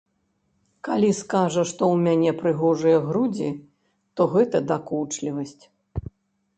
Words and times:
Калі 0.87 1.09
скажа, 1.17 1.65
што 1.73 1.83
ў 1.93 2.01
мяне 2.09 2.31
прыгожыя 2.41 2.97
грудзі, 3.11 3.49
то 4.15 4.21
гэта 4.35 4.67
дакучлівасць. 4.75 5.59